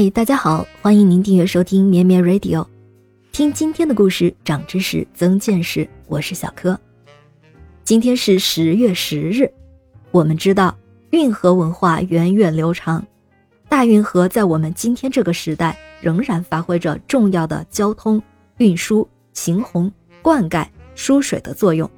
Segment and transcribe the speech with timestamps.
[0.00, 2.64] 嗨，大家好，欢迎您订阅收听绵绵 Radio，
[3.32, 5.88] 听今天的故事，长知识，增见识。
[6.06, 6.78] 我是小柯。
[7.82, 9.52] 今天是十月十日。
[10.12, 10.78] 我们知道，
[11.10, 13.04] 运河文化源远流长，
[13.68, 18.22] 大运河在我们今天这个时代仍然发挥着重要的交通、
[18.58, 19.92] 运输、行洪、
[20.22, 21.90] 灌溉、输水的作用。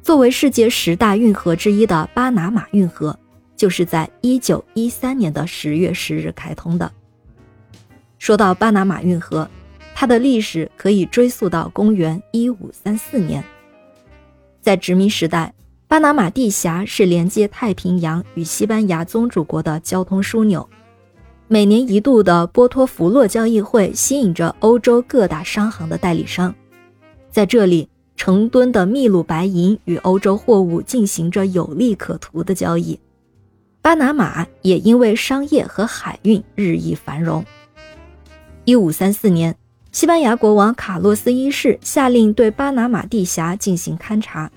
[0.00, 3.14] 作为世界十大运河之一的巴拿马运河。
[3.56, 6.90] 就是在一九一三年的十月十日开通的。
[8.18, 9.48] 说到巴拿马运河，
[9.94, 13.44] 它的历史可以追溯到公元一五三四年。
[14.60, 15.52] 在殖民时代，
[15.86, 20.66] 巴拿马地峡是连接太平洋与西班牙宗主国的交通枢纽。
[21.46, 26.54] 每年一度的波托弗洛交易会吸引着欧洲各大商行的代理商，
[27.30, 27.86] 在这里，
[28.16, 32.98] 成吨的秘鲁白银与欧洲货物进行着有利可图的交易。
[33.84, 37.44] 巴拿马也因为商业和海运日益繁荣。
[38.64, 39.54] 一五三四年，
[39.92, 44.50] 西班牙国王卡洛斯一世下令对巴拿马地峡进行勘察。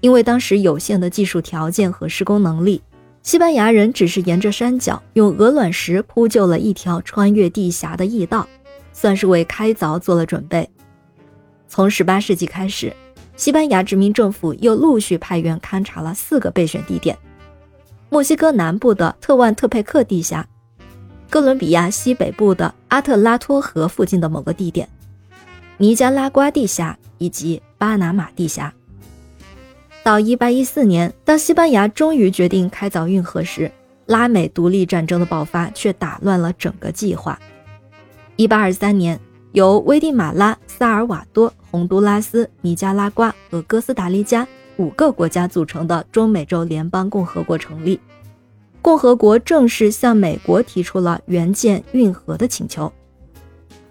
[0.00, 2.80] 因为当时有限的技术条件和施工能力，
[3.24, 8.46] 西班牙人只是沿着山脚用鹅卵石铺就了一条穿越地峡的驿道，
[8.92, 10.70] 算是为开凿做了准备。
[11.66, 12.94] 从十八世纪开始，
[13.34, 17.18] 西班牙殖民政府又陆续派员勘察了四个备选地点。
[18.10, 20.46] 墨西哥南部的特万特佩克地峡，
[21.28, 24.88] 哥伦比亚西北部的阿特拉托河附近的某个地点，
[25.78, 28.72] 尼加拉瓜地峡以及巴拿马地峡。
[30.04, 33.72] 到1814年，当西班牙终于决定开凿运河时，
[34.06, 37.38] 拉美独立战争的爆发却打乱了整个计划。
[38.36, 39.18] 1823年，
[39.52, 44.46] 由危地马拉、萨尔瓦多、洪都拉斯、尼加拉瓜和哥斯达黎加。
[44.76, 48.00] 五个国家组成的中美洲联邦共和国成立，
[48.82, 52.92] 共和国正式向美国提出了援建运河的请求。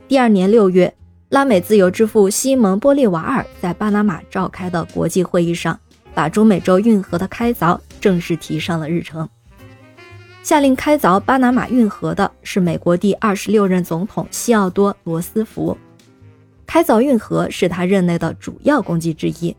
[0.08, 0.94] 第二年六月，
[1.30, 5.80] 拉美自由之父西蒙·玻利瓦尔在巴拿马召开的国际会议上，
[6.14, 9.28] 把中美洲运河的开凿正式提上了日程。
[10.44, 15.78] 下令开凿巴拿马运河的是美国第二十六任总统西奥多·罗斯福，
[16.68, 19.56] 开凿运河是他任内的主要功绩之一。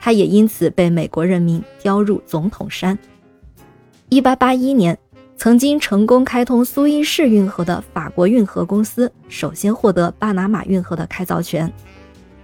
[0.00, 2.98] 他也因此被美国人民雕入总统山。
[4.08, 4.98] 一八八一年，
[5.36, 11.70] 曾经成功开通苏伊士运河的法国运河公司首先获得巴拿马运河的开凿权。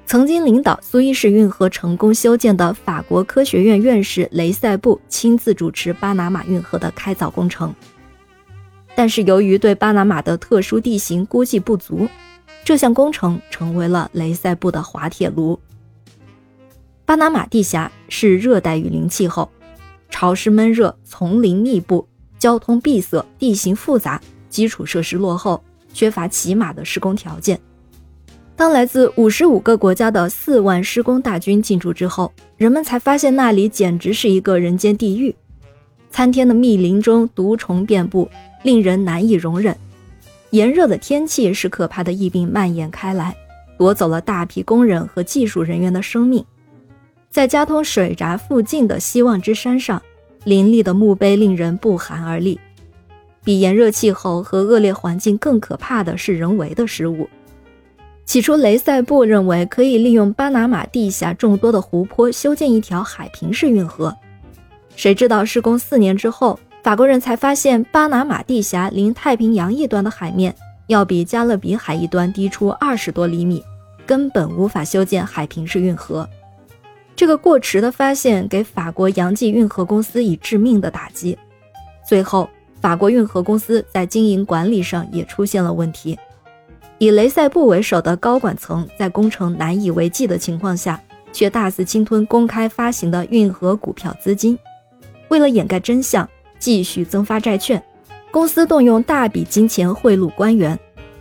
[0.05, 7.75] 曾经领导苏伊士运河成功修建的法国科学院院士雷塞布亲自主持巴拿马运河的开凿工程。
[8.95, 12.07] 但是由于对巴拿马的特殊地形估计不足，
[12.65, 15.59] 这项工程成为了雷塞布的滑铁卢。
[17.07, 19.49] 巴拿马地峡是热带雨林气候，
[20.11, 22.05] 潮湿闷热，丛林密布，
[22.37, 25.63] 交通闭塞，地形复杂，基础设施落后，
[25.95, 27.61] 缺乏起码的施工条件。
[28.57, 35.33] 当来自五十五个国家的四万施工大军进驻之后，人们才发现那里简直是一个人间地狱。
[36.11, 38.29] 参天的密林中毒虫遍布，
[38.65, 39.77] 令人难以容忍。
[40.51, 43.37] 炎热的天气使可怕的疫病蔓延开来，
[43.79, 46.45] 夺走了大批工人和技术人员的生命。
[47.37, 50.01] 在加通水闸附近的希望之山上，
[50.45, 52.59] 林立的墓碑令人不寒而栗。
[53.45, 57.29] 比炎热气候和恶劣环境更可怕的是人为的失误。
[58.25, 64.17] 起初，雷塞布认为可以利用巴拿马地下众多的湖泊修建一条海平式运河。
[64.97, 73.63] 谁知道施工四年之后，法国人才发现巴拿马地峡临太平洋一端的海面要比加勒比海一端低出二十多厘米，
[74.07, 76.27] 根本无法修建海平式运河。
[77.17, 81.37] 这个过迟的发现给法国洋记运河公司以致命的打击，
[82.07, 82.47] 最后
[82.79, 86.19] 法国运河公司在经营管理上也出现了问题。
[86.99, 91.01] 以雷塞布为首的高管层在工程难以为继的情况下，
[91.33, 94.59] 却大肆侵吞公开发行的运河股票资金。
[95.29, 96.29] 为了掩盖真相，
[96.59, 97.83] 继续增发债券，
[98.31, 100.79] 公司动用大笔金钱贿赂官员。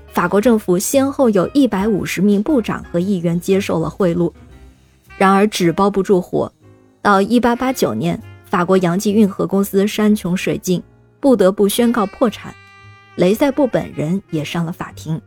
[0.08, 4.31] 法国政府先后有一百五十名部长和议员接受了贿赂。
[5.18, 6.52] 然而纸包不住火，
[7.02, 10.82] 到一八八九年，法国洋基运河公司山穷水尽，
[11.20, 12.54] 不得不宣告破产。
[13.16, 15.22] 雷塞布本人也上了法庭，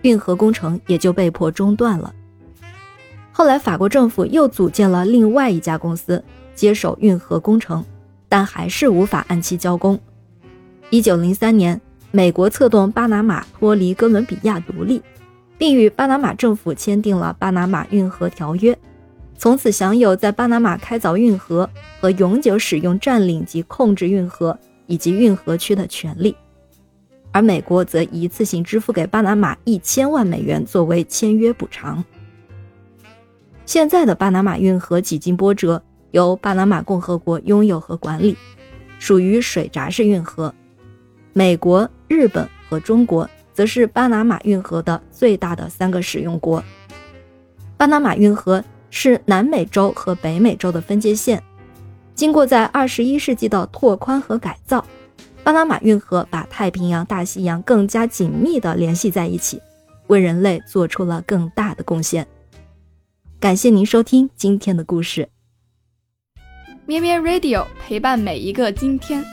[0.00, 2.14] 运河工程也就被迫中断了。
[3.30, 6.24] 后来，法国政府又组建了另外一家公司
[6.54, 7.84] 接手运河工程，
[8.26, 10.00] 但还是无法按期交工。
[10.88, 11.78] 一九零三年，
[12.10, 15.02] 美国策动巴拿马脱离哥伦比亚独立，
[15.58, 18.72] 并与巴拿马政府签订了《巴拿马运河条约》。
[19.40, 26.36] 从此享有在巴拿马开凿运河和永久使用、占领及控制运河以及运河区的权利。
[27.32, 32.04] 而美国则一次性支付给巴拿马一千万美元作为签约补偿。
[33.64, 38.36] 现在的巴拿马运河几经波折，由巴拿马共和国拥有和管理，
[38.98, 40.54] 属于水闸式运河。
[41.32, 46.62] 美国、日本和中国则是巴拿马运河的最大的三个使用国。
[47.78, 51.42] 巴拿马运河是南美洲和北美洲的分界线，
[52.14, 54.84] 经过在二十一世纪的拓宽和改造。
[55.42, 59.60] 巴拿马运河把太平洋、大西洋更加紧密地联系在一起，
[60.08, 62.26] 为人类做出了更大的贡献。
[63.40, 65.30] 感谢您收听今天的故事，
[66.84, 69.24] 咩咩 Radio 陪伴每一个今天。